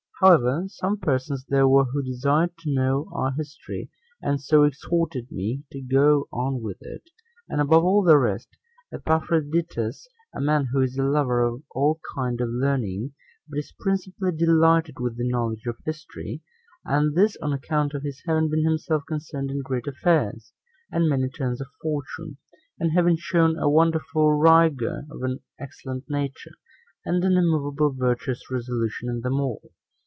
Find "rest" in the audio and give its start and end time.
8.19-8.47